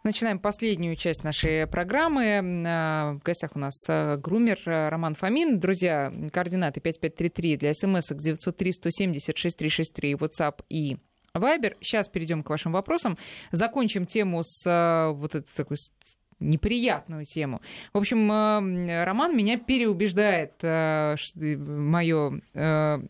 [0.02, 2.40] Начинаем последнюю часть нашей программы.
[3.20, 5.60] В гостях у нас э, грумер э, Роман Фомин.
[5.60, 10.96] Друзья, координаты 5533 для смс 903 170 6363 WhatsApp и
[11.34, 11.76] Вайбер.
[11.82, 13.18] Сейчас перейдем к вашим вопросам.
[13.52, 15.76] Закончим тему с вот этой такой
[16.40, 17.60] неприятную тему.
[17.92, 22.40] В общем, э, Роман меня переубеждает, э, мое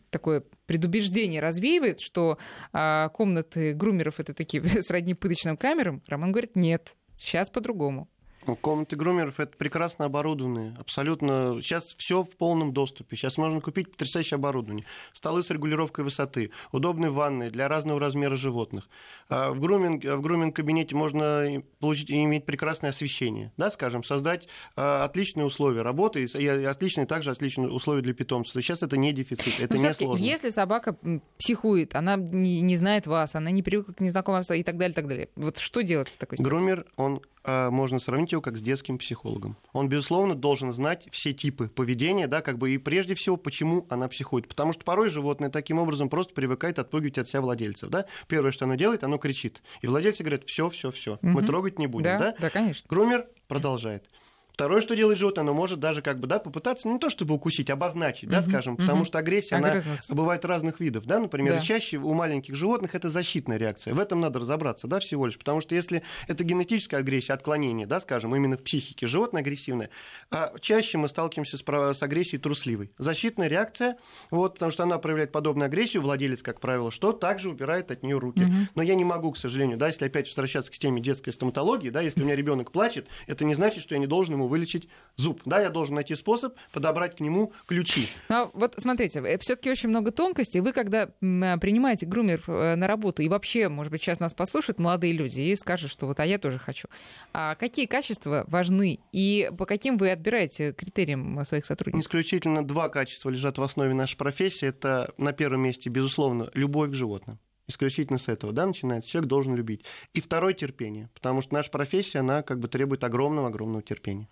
[0.09, 2.37] такое предубеждение развеивает, что
[2.71, 6.01] комнаты грумеров это такие сродни пыточным камерам.
[6.07, 8.07] Роман говорит, нет, сейчас по-другому.
[8.47, 11.59] Ну, комнаты грумеров это прекрасно оборудованные, абсолютно.
[11.61, 13.15] Сейчас все в полном доступе.
[13.15, 14.85] Сейчас можно купить потрясающее оборудование.
[15.13, 18.89] Столы с регулировкой высоты, удобные ванны для разного размера животных.
[19.29, 24.47] А в груминг, в груминг кабинете можно получить и иметь прекрасное освещение, да, скажем, создать
[24.75, 28.59] а, отличные условия работы и отличные также отличные условия для питомца.
[28.61, 30.23] Сейчас это не дефицит, это Но не сложно.
[30.23, 30.97] Если собака
[31.37, 35.07] психует, она не, не знает вас, она не привыкла к незнакомым и так далее, так
[35.07, 35.29] далее.
[35.35, 36.57] Вот что делать в такой ситуации?
[36.57, 39.57] Грумер, он можно сравнить его как с детским психологом.
[39.73, 44.07] Он, безусловно, должен знать все типы поведения, да, как бы и прежде всего, почему она
[44.07, 44.47] психует.
[44.47, 47.89] Потому что порой животное таким образом просто привыкает отпугивать от себя владельцев.
[47.89, 48.05] Да?
[48.27, 49.61] Первое, что оно делает, оно кричит.
[49.81, 52.03] И владельцы говорят, все, все, все, мы трогать не будем.
[52.03, 52.35] Да, да?
[52.39, 52.87] да, конечно.
[52.87, 54.05] Грумер продолжает.
[54.53, 57.33] Второе, что делает животное, оно может даже как бы, да, попытаться ну, не то чтобы
[57.33, 58.81] укусить, обозначить, да, Мгм, скажем, мгм.
[58.83, 61.59] потому что агрессия, она бывает разных видов, да, например, Да.
[61.61, 63.93] чаще у маленьких животных это защитная реакция.
[63.93, 67.99] В этом надо разобраться, да, всего лишь, потому что если это генетическая агрессия, отклонение, да,
[67.99, 69.89] скажем, именно в психике, животное агрессивное,
[70.29, 71.63] а чаще мы сталкиваемся с,
[71.97, 72.91] с агрессией трусливой.
[72.97, 73.97] Защитная реакция,
[74.29, 78.17] вот, потому что она проявляет подобную агрессию, владелец, как правило, что также убирает от нее
[78.17, 78.41] руки.
[78.43, 78.69] Мгм.
[78.75, 82.01] Но я не могу, к сожалению, да, если опять возвращаться к теме детской стоматологии, да,
[82.01, 85.41] если у меня ребенок плачет, это не значит, что я не должен ему вылечить зуб.
[85.45, 88.07] Да, я должен найти способ подобрать к нему ключи.
[88.29, 90.61] Ну, вот смотрите, все-таки очень много тонкостей.
[90.61, 94.79] Вы, когда а, принимаете грумер э, на работу, и вообще, может быть, сейчас нас послушают
[94.79, 96.87] молодые люди и скажут, что вот, а я тоже хочу.
[97.33, 102.05] А какие качества важны и по каким вы отбираете критериям э, своих сотрудников?
[102.05, 104.67] Исключительно два качества лежат в основе нашей профессии.
[104.67, 107.39] Это на первом месте, безусловно, любовь к животным.
[107.67, 109.09] Исключительно с этого, да, начинается.
[109.09, 109.85] Человек должен любить.
[110.13, 114.27] И второе терпение, потому что наша профессия, она как бы требует огромного-огромного терпения.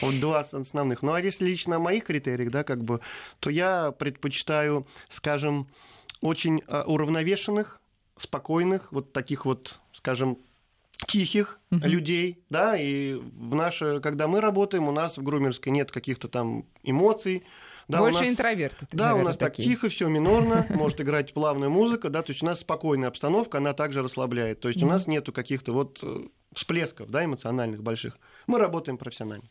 [0.00, 1.02] Вот два основных.
[1.02, 3.00] Ну а если лично о моих критериях, да, как бы,
[3.40, 5.68] то я предпочитаю, скажем,
[6.20, 7.80] очень а, уравновешенных,
[8.18, 10.38] спокойных, вот таких вот, скажем,
[11.06, 11.84] тихих Мгм.
[11.84, 16.64] людей, да, и в наше, когда мы работаем, у нас в грумерской нет каких-то там
[16.82, 17.44] эмоций,
[17.86, 18.88] да, у Больше нас- интроверты.
[18.92, 19.68] да, у наверное, нас так такие.
[19.68, 23.74] тихо, все минорно, может играть плавная музыка, да, то есть у нас спокойная обстановка, она
[23.74, 24.60] также расслабляет.
[24.60, 28.18] То есть у нас нету каких-то вот э, всплесков, да, эмоциональных больших.
[28.46, 29.44] Мы работаем профессионально.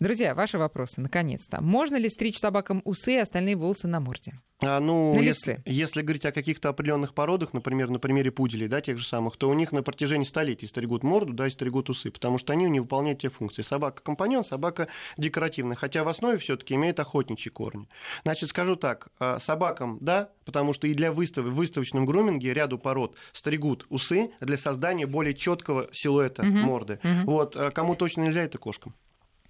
[0.00, 1.60] Друзья, ваши вопросы, наконец-то.
[1.60, 4.34] Можно ли стричь собакам усы и остальные волосы на морде?
[4.60, 8.80] А, ну, На если, если говорить о каких-то определенных породах, например, на примере пуделей, да,
[8.80, 12.10] тех же самых, то у них на протяжении столетий стригут морду, да, и стригут усы,
[12.10, 13.62] потому что они не выполняют те функции.
[13.62, 17.88] Собака компаньон, собака декоративная, хотя в основе все-таки имеет охотничьи корни.
[18.22, 22.78] Значит, скажу так, а, собакам, да, потому что и для выставы, в выставочном груминге ряду
[22.78, 26.58] пород стригут усы для создания более четкого силуэта Мгм.
[26.60, 27.00] морды.
[27.02, 27.26] Мгм.
[27.26, 28.94] Вот, а кому точно нельзя, это кошкам.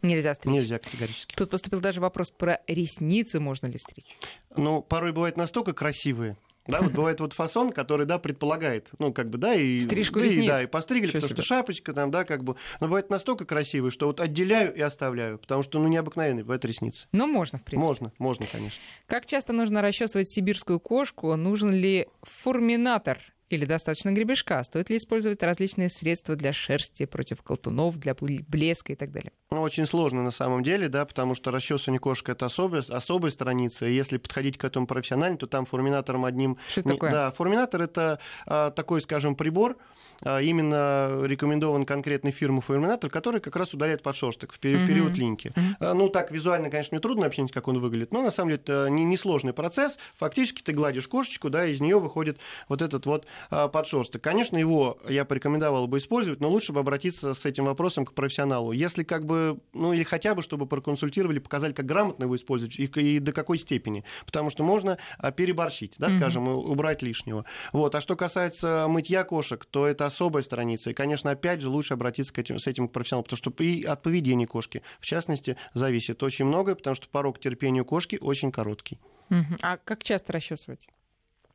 [0.05, 0.53] Нельзя стричь.
[0.53, 1.35] Нельзя категорически.
[1.35, 4.17] Тут поступил даже вопрос про ресницы, можно ли стричь.
[4.55, 6.37] Ну, порой бывают настолько красивые.
[6.67, 9.81] Да, вот бывает вот фасон, который, да, предполагает, ну, как бы, да, и...
[9.81, 10.49] Стрижку да, и, ресниц.
[10.49, 11.43] да, и постригли, Ничего потому себе.
[11.43, 12.57] что шапочка там, да, как бы...
[12.81, 17.07] Но бывает настолько красивые, что вот отделяю и оставляю, потому что, ну, необыкновенные бывают ресницы.
[17.13, 17.87] Но можно, в принципе.
[17.87, 18.81] Можно, можно, конечно.
[19.07, 21.37] Как часто нужно расчесывать сибирскую кошку?
[21.37, 23.21] Нужен ли фурминатор?
[23.51, 24.63] Или достаточно гребешка?
[24.65, 29.33] Стоит ли использовать различные средства для шерсти, против колтунов, для бл- блеска и так далее?
[29.51, 33.87] Ну, очень сложно на самом деле, да, потому что расчесывание кошек это особая, особая страница.
[33.87, 36.57] И если подходить к этому профессионально, то там фурминатором одним...
[36.69, 37.11] Что это не- такое?
[37.11, 39.77] Да, фурминатор это а, такой, скажем, прибор,
[40.23, 44.89] а, именно рекомендован конкретной фирмой фурминатор, который как раз удаляет подшерсток в, пери- в Мгм.
[44.89, 45.53] период линьки.
[45.55, 45.77] Мгм.
[45.81, 48.63] А, Ну, так визуально, конечно, мне трудно объяснить, как он выглядит, но на самом деле
[48.65, 49.99] это не- несложный процесс.
[50.17, 54.23] Фактически ты гладишь кошечку, да, из нее выходит вот этот вот а, подшерсток.
[54.23, 58.73] Конечно, его я порекомендовал бы использовать, но лучше бы обратиться с этим вопросом к профессионалу.
[58.73, 62.85] Если как бы, ну или хотя бы, чтобы проконсультировали, показали, как грамотно его использовать и,
[62.85, 64.05] и до какой степени.
[64.27, 67.45] Потому что можно а, переборщить, да, скажем, и убрать лишнего.
[67.73, 67.95] Вот.
[67.95, 70.91] А что касается мытья кошек, то это особая страница.
[70.91, 73.85] И, конечно, опять же, лучше обратиться к этим, с этим к профессионалу, потому что и
[73.85, 78.53] от поведения кошки, в частности, зависит очень многое, потому что порог терпения у кошки очень
[78.53, 78.99] короткий.
[79.29, 79.57] Мгм.
[79.63, 80.89] А как часто расчесывать?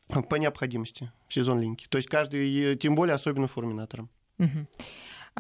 [0.10, 1.88] По необходимости сезон линьки.
[1.88, 4.10] То есть каждый, тем более особенно фурминатором.
[4.40, 4.68] Мгм.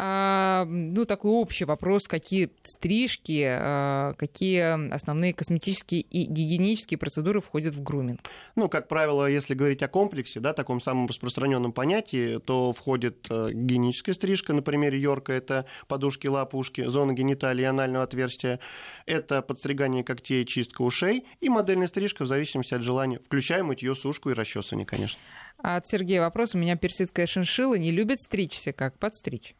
[0.01, 7.75] А, ну, такой общий вопрос, какие стрижки, а, какие основные косметические и гигиенические процедуры входят
[7.75, 8.21] в груминг?
[8.55, 13.49] Ну, как правило, если говорить о комплексе, да, таком самом распространенном понятии, то входит э,
[13.51, 18.61] гигиеническая стрижка, на примере Йорка, это подушки, лапушки, зона гениталии анального отверстия,
[19.05, 24.29] это подстригание когтей, чистка ушей и модельная стрижка в зависимости от желания, включая мытье, сушку
[24.29, 25.19] и расчесывание, конечно.
[25.61, 26.55] А От Сергея вопрос.
[26.55, 28.71] У меня персидская шиншилла не любит стричься.
[28.71, 29.55] Как подстричь?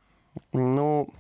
[0.54, 1.14] Ну,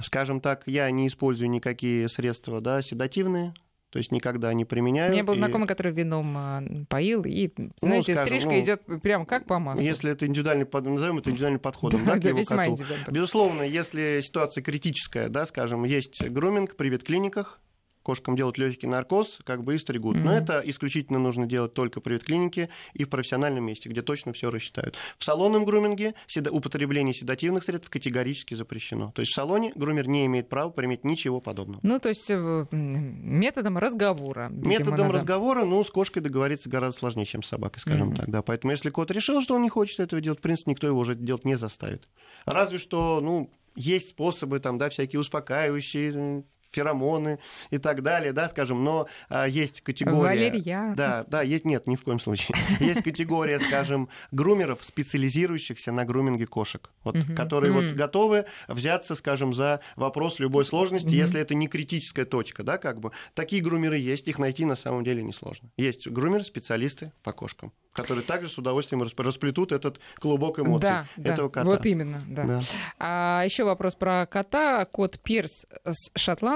[0.00, 3.54] скажем так, я не использую никакие средства, да, седативные,
[3.90, 5.12] то есть никогда не У применяю.
[5.12, 7.48] меня был и знакомый, который вином а, поил, и,
[7.80, 9.84] знаете, скажем, стрижка ну, идет прям как по маслу.
[9.84, 13.12] Если это индивидуальный, под- назовем это индивидуальным подходом, да, Да, к его коту.
[13.12, 17.60] Безусловно, если ситуация критическая, да, скажем, есть груминг при ветклиниках,
[18.04, 20.14] кошкам делают легкий наркоз, как бы и стригут.
[20.16, 20.30] Но Мгм.
[20.30, 24.94] это исключительно нужно делать только при ветклинике и в профессиональном месте, где точно все рассчитают.
[25.18, 26.14] В салонном груминге
[26.50, 29.10] употребление седативных средств категорически запрещено.
[29.12, 31.80] То есть в салоне грумер не имеет права применять ничего подобного.
[31.82, 34.48] Ну, то есть э, методом разговора.
[34.50, 35.12] видимо, Методом надо.
[35.14, 38.16] разговора, ну, с кошкой договориться гораздо сложнее, чем с собакой, скажем Мгм.
[38.16, 38.28] так.
[38.30, 38.42] Да.
[38.42, 41.14] Поэтому если кот решил, что он не хочет этого делать, в принципе, никто его уже
[41.14, 42.06] делать не заставит.
[42.44, 47.38] Разве что, ну, есть способы, там, да, всякие успокаивающие, феромоны
[47.70, 50.50] и так далее, да, скажем, но а, есть категория...
[50.50, 50.94] Валерья.
[50.96, 52.56] Да, да, есть, нет, ни в коем случае.
[52.80, 57.34] Есть категория, скажем, грумеров, специализирующихся на груминге кошек, вот, угу.
[57.34, 57.82] которые угу.
[57.82, 61.14] вот готовы взяться, скажем, за вопрос любой сложности, угу.
[61.14, 63.12] если это не критическая точка, да, как бы.
[63.34, 65.70] Такие грумеры есть, их найти на самом деле несложно.
[65.76, 71.48] Есть грумеры, специалисты по кошкам которые также с удовольствием расплетут этот клубок эмоций да, этого
[71.48, 71.64] да, кота.
[71.64, 72.44] Вот именно, да.
[72.44, 72.60] да.
[72.98, 74.84] А, еще вопрос про кота.
[74.84, 76.10] Кот Пирс с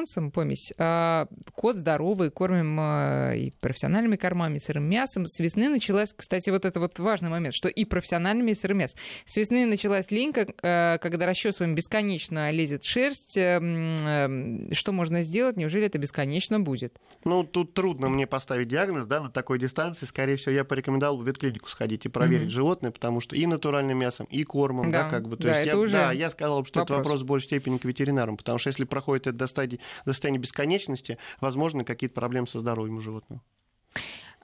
[0.09, 0.73] шотландцем, помесь.
[0.79, 5.27] А, кот здоровый, кормим а, и профессиональными кормами, сырым мясом.
[5.27, 8.99] С весны началась, кстати, вот это вот важный момент, что и профессиональными, и сырым мясом.
[9.27, 13.37] С весны началась линька, а, когда расчесываем бесконечно лезет шерсть.
[13.39, 14.29] А, а,
[14.73, 15.57] что можно сделать?
[15.57, 16.99] Неужели это бесконечно будет?
[17.25, 20.07] Ну, тут трудно мне поставить диагноз, да, на такой дистанции.
[20.07, 22.51] Скорее всего, я порекомендовал ветклинику сходить и проверить mm-hmm.
[22.51, 25.37] животное, потому что и натуральным мясом, и кормом, да, да как бы.
[25.37, 26.97] То да, есть я, уже да, я сказал, что вопрос.
[26.97, 30.13] это вопрос в большей степени к ветеринарам, потому что если проходит это до стадии, до
[30.13, 33.43] состояния бесконечности, возможно, какие-то проблемы со здоровьем у животного.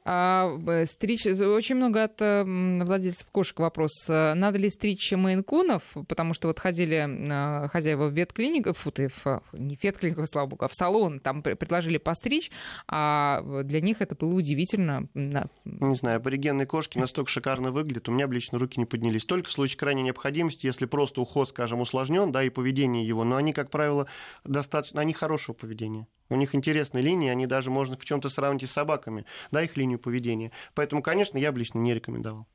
[0.06, 4.06] А, стричь, очень много от владельцев кошек вопрос.
[4.08, 5.82] Надо ли стричь мейнкунов?
[6.08, 10.46] Потому что вот ходили а, хозяева в ветклинику, фу, ты, в, не в ветклинику, слава
[10.46, 12.50] богу, а в салон, там предложили постричь,
[12.86, 15.08] а для них это было удивительно.
[15.14, 19.24] Не знаю, аборигенные кошки настолько шикарно выглядят, у меня бы лично руки не поднялись.
[19.24, 23.36] Только в случае крайней необходимости, если просто уход, скажем, усложнен, да, и поведение его, но
[23.36, 24.06] они, как правило,
[24.44, 26.06] достаточно, они хорошего поведения.
[26.30, 29.98] У них интересные линии, они даже можно в чем-то сравнить с собаками, да, их линию
[29.98, 30.52] поведения.
[30.74, 32.46] Поэтому, конечно, я бы лично не рекомендовал.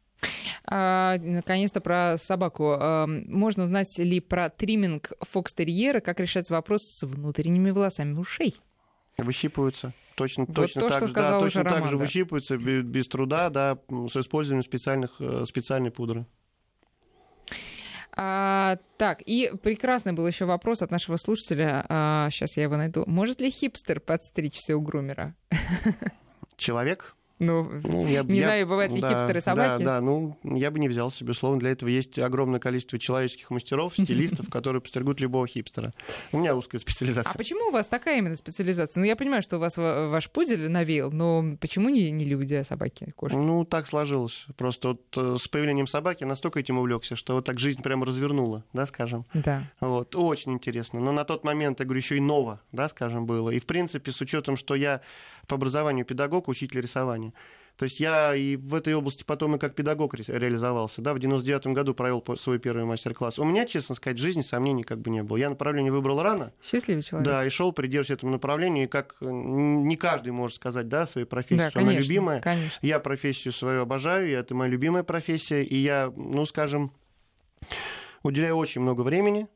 [0.66, 2.76] А, наконец-то про собаку.
[2.80, 8.56] А, можно узнать ли про тримминг фокстерьера, как решается вопрос с внутренними волосами ушей?
[9.18, 9.94] Выщипываются.
[10.16, 11.98] Точно, вот точно то, так, же, да, точно так же да.
[11.98, 16.26] выщипываются без, без труда, да, с использованием специальных, э, специальной пудры.
[18.22, 21.86] А, так, и прекрасный был еще вопрос от нашего слушателя.
[21.88, 23.06] А, сейчас я его найду.
[23.08, 25.36] Может ли хипстер подстричься у грумера?
[26.58, 27.16] Человек?
[27.40, 29.84] Ну, ну я, не я, знаю, бывают ли да, хипстеры собаки.
[29.84, 31.60] Да, да, ну, я бы не взялся, безусловно.
[31.60, 35.94] Для этого есть огромное количество человеческих мастеров, стилистов, которые постригут любого хипстера.
[36.34, 37.32] У меня узкая специализация.
[37.32, 39.00] А почему у вас такая именно специализация?
[39.00, 42.64] Ну, я понимаю, что у вас ваш пудель навеял, но почему не, не люди, а
[42.66, 43.36] собаки, кошки?
[43.36, 44.46] Ну, так сложилось.
[44.58, 48.66] Просто вот э, с появлением собаки настолько этим увлекся, что вот так жизнь прямо развернула,
[48.74, 49.26] да, скажем.
[49.34, 49.64] Да.
[49.80, 51.00] Вот, очень интересно.
[51.00, 53.50] Но на тот момент, я говорю, еще и ново, да, скажем, было.
[53.50, 55.02] И, в принципе, с учетом, что я
[55.48, 57.29] по образованию педагог, учитель рисования,
[57.80, 61.02] то есть я и в этой области потом и как педагог реализовался.
[61.02, 63.40] Да, в 99 году провел свой первый мастер-класс.
[63.40, 65.38] У меня, честно сказать, в жизни сомнений как бы не было.
[65.38, 66.52] Я направление выбрал рано.
[66.62, 67.26] Счастливый человек.
[67.26, 68.84] Да, и шел, придерживаясь этому направлению.
[68.84, 72.42] И как не каждый может сказать, да, своей профессии, да, конечно, она любимая.
[72.42, 72.86] Конечно.
[72.86, 75.64] Я профессию свою обожаю, это моя любимая профессия.
[75.64, 76.92] И я, ну, скажем,
[78.24, 79.48] уделяю очень много времени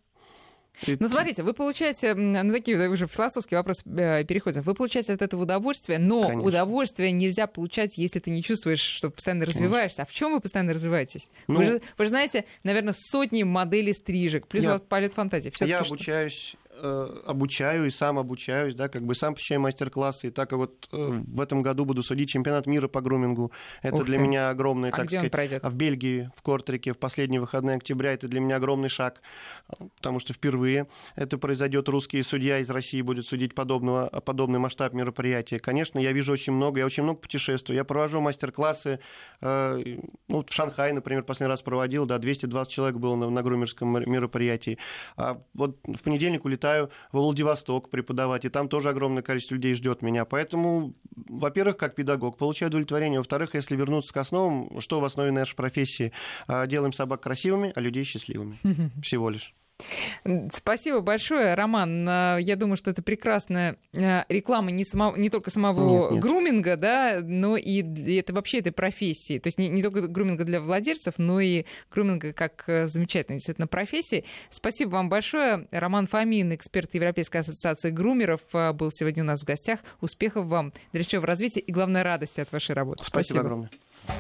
[0.88, 5.44] ну, смотрите, вы получаете, на такие уже философские вопросы э, переходим, вы получаете от этого
[5.44, 6.44] удовольствие, но Конечно.
[6.44, 10.04] удовольствие нельзя получать, если ты не чувствуешь, что постоянно развиваешься.
[10.04, 11.30] А в чем вы постоянно развиваетесь?
[11.48, 15.52] Ну, вы, же, вы же знаете, наверное, сотни моделей стрижек, плюс я, у вас фантазии.
[15.62, 20.50] Я обучаюсь Э, обучаю и сам обучаюсь, да, как бы сам посещаю мастер-классы, и так
[20.50, 24.18] как вот э, в этом году буду судить чемпионат мира по грумингу, это Ух для
[24.18, 24.24] ты.
[24.24, 25.64] меня огромный, а так где сказать, он пройдет?
[25.64, 29.22] А в Бельгии, в Кортрике, в последние выходные октября, это для меня огромный шаг,
[29.96, 35.60] потому что впервые это произойдет, русский судья из России будет судить подобного, подобный масштаб мероприятия.
[35.60, 39.00] Конечно, я вижу очень много, я очень много путешествую, я провожу мастер-классы,
[39.40, 43.90] э, ну, в Шанхае, например, последний раз проводил, да, 220 человек было на, на грумерском
[43.90, 44.78] мероприятии.
[45.16, 49.76] А вот в понедельник улетаю улетаю во Владивосток преподавать, и там тоже огромное количество людей
[49.76, 50.26] ждет меня.
[50.26, 53.20] Поэтому, во-первых, как педагог, получаю удовлетворение.
[53.20, 56.12] Во-вторых, если вернуться к основам, что в основе нашей профессии?
[56.48, 58.58] А, делаем собак красивыми, а людей счастливыми.
[59.02, 59.54] Всего лишь.
[60.52, 62.06] Спасибо большое, Роман.
[62.08, 66.22] А, я думаю, что это прекрасная а, реклама не, само, не только самого нет, нет.
[66.22, 67.84] груминга, да, но и
[68.18, 69.40] это вообще этой профессии.
[69.40, 73.68] То есть не, не только груминга для владельцев, но и груминга как э, замечательной действительно
[73.68, 74.26] профессии.
[74.50, 75.68] Спасибо вам большое.
[75.72, 79.80] Роман Фомин, эксперт Европейской ассоциации грумеров, был сегодня у нас в гостях.
[80.02, 83.04] Успехов вам, дальнейшего развития и, главное, радости от вашей работы.
[83.04, 83.40] Спасибо, Спасибо.
[83.42, 83.70] огромное.